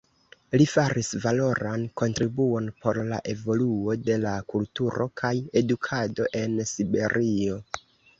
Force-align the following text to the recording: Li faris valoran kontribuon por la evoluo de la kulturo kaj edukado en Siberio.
Li 0.59 0.65
faris 0.69 1.07
valoran 1.25 1.83
kontribuon 2.01 2.69
por 2.85 2.99
la 3.09 3.19
evoluo 3.33 3.97
de 4.07 4.15
la 4.23 4.31
kulturo 4.55 5.07
kaj 5.23 5.33
edukado 5.63 6.27
en 6.41 6.57
Siberio. 6.73 7.61